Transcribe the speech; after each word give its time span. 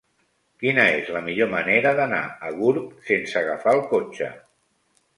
Quina 0.63 0.85
és 1.01 1.11
la 1.17 1.21
millor 1.27 1.51
manera 1.51 1.93
d'anar 2.01 2.23
a 2.49 2.51
Gurb 2.57 2.91
sense 3.13 3.39
agafar 3.45 3.79
el 3.79 3.87
cotxe? 3.97 4.37